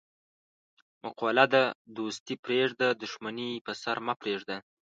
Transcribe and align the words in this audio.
مقوله 1.03 1.45
ده: 1.53 1.63
دوستي 1.97 2.33
پرېږده، 2.45 2.87
دښمني 3.01 3.49
په 3.65 3.71
سر 3.81 3.97
مه 4.05 4.13
پرېږده. 4.21 4.57